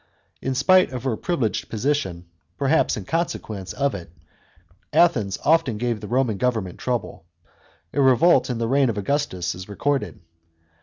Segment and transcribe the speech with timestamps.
[0.41, 2.25] In spite of her privileged position,
[2.57, 4.09] perhaps in consequence of it,
[4.91, 7.25] Athens often gave the Roman govern ment trouble;
[7.93, 10.19] a revolt in the reign of Augustus is recorded.